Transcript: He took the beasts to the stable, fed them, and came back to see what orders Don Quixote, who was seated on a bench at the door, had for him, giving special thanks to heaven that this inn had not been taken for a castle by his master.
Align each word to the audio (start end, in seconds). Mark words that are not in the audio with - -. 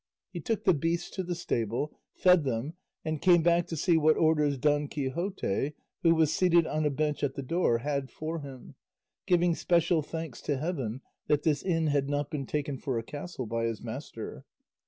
He 0.31 0.39
took 0.39 0.63
the 0.63 0.73
beasts 0.73 1.11
to 1.11 1.21
the 1.21 1.35
stable, 1.35 1.95
fed 2.15 2.43
them, 2.43 2.73
and 3.05 3.21
came 3.21 3.43
back 3.43 3.67
to 3.67 3.77
see 3.77 3.97
what 3.97 4.17
orders 4.17 4.57
Don 4.57 4.87
Quixote, 4.87 5.73
who 6.01 6.15
was 6.15 6.33
seated 6.33 6.65
on 6.65 6.85
a 6.85 6.89
bench 6.89 7.23
at 7.23 7.35
the 7.35 7.43
door, 7.43 7.77
had 7.77 8.09
for 8.09 8.39
him, 8.39 8.73
giving 9.27 9.53
special 9.53 10.01
thanks 10.01 10.41
to 10.41 10.57
heaven 10.57 11.01
that 11.27 11.43
this 11.43 11.61
inn 11.61 11.85
had 11.85 12.09
not 12.09 12.31
been 12.31 12.47
taken 12.47 12.79
for 12.79 12.97
a 12.97 13.03
castle 13.03 13.45
by 13.45 13.65
his 13.65 13.83
master. 13.83 14.43